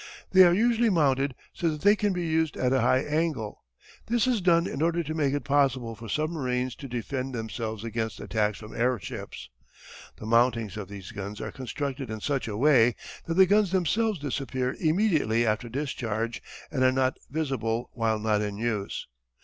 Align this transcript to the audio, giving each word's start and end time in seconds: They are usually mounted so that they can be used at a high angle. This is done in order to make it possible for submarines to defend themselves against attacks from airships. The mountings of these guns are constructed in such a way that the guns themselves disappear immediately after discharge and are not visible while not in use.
They 0.31 0.43
are 0.45 0.51
usually 0.51 0.89
mounted 0.89 1.35
so 1.53 1.69
that 1.69 1.81
they 1.81 1.95
can 1.95 2.11
be 2.11 2.25
used 2.25 2.57
at 2.57 2.73
a 2.73 2.81
high 2.81 3.01
angle. 3.01 3.61
This 4.07 4.25
is 4.25 4.41
done 4.41 4.65
in 4.65 4.81
order 4.81 5.03
to 5.03 5.13
make 5.13 5.31
it 5.31 5.43
possible 5.43 5.93
for 5.93 6.09
submarines 6.09 6.73
to 6.77 6.87
defend 6.87 7.35
themselves 7.35 7.83
against 7.83 8.19
attacks 8.19 8.57
from 8.57 8.73
airships. 8.75 9.49
The 10.15 10.25
mountings 10.25 10.75
of 10.75 10.87
these 10.87 11.11
guns 11.11 11.39
are 11.39 11.51
constructed 11.51 12.09
in 12.09 12.19
such 12.19 12.47
a 12.47 12.57
way 12.57 12.95
that 13.27 13.35
the 13.35 13.45
guns 13.45 13.69
themselves 13.71 14.17
disappear 14.17 14.75
immediately 14.79 15.45
after 15.45 15.69
discharge 15.69 16.41
and 16.71 16.83
are 16.83 16.91
not 16.91 17.19
visible 17.29 17.91
while 17.93 18.17
not 18.17 18.41
in 18.41 18.57
use. 18.57 19.05